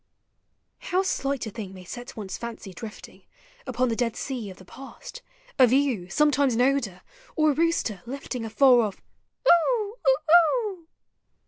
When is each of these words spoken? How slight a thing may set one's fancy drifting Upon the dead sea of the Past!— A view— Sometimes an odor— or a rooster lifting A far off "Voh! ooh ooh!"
How 0.79 1.03
slight 1.03 1.45
a 1.45 1.51
thing 1.51 1.75
may 1.75 1.83
set 1.83 2.17
one's 2.17 2.35
fancy 2.35 2.73
drifting 2.73 3.21
Upon 3.67 3.87
the 3.89 3.95
dead 3.95 4.15
sea 4.15 4.49
of 4.49 4.57
the 4.57 4.65
Past!— 4.65 5.21
A 5.59 5.67
view— 5.67 6.09
Sometimes 6.09 6.55
an 6.55 6.61
odor— 6.61 7.01
or 7.35 7.51
a 7.51 7.53
rooster 7.53 8.01
lifting 8.07 8.43
A 8.43 8.49
far 8.49 8.81
off 8.81 8.95
"Voh! 9.45 9.97
ooh 10.07 10.79
ooh!" 10.79 10.87